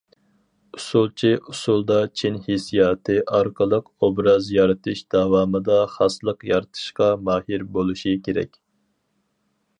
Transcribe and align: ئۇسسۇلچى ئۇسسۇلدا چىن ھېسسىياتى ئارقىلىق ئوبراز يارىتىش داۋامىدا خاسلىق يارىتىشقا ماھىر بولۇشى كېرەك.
ئۇسسۇلچى 0.75 1.29
ئۇسسۇلدا 1.51 1.97
چىن 2.21 2.39
ھېسسىياتى 2.47 3.17
ئارقىلىق 3.39 3.93
ئوبراز 4.07 4.49
يارىتىش 4.57 5.05
داۋامىدا 5.17 5.79
خاسلىق 5.93 6.49
يارىتىشقا 6.55 7.13
ماھىر 7.29 7.69
بولۇشى 7.79 8.17
كېرەك. 8.29 8.59